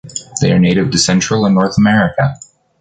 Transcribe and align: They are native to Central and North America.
They 0.41 0.51
are 0.51 0.57
native 0.57 0.89
to 0.89 0.97
Central 0.97 1.45
and 1.45 1.53
North 1.53 1.77
America. 1.77 2.39